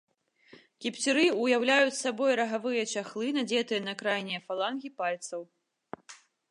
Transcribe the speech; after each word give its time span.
Кіпцюры 0.85 1.25
ўяўляюць 1.41 1.99
сабой 1.99 2.31
рагавыя 2.41 2.83
чахлы, 2.95 3.25
надзетыя 3.39 3.81
на 3.91 3.99
крайнія 4.01 4.39
фалангі 4.49 4.89
пальцаў. 5.05 5.41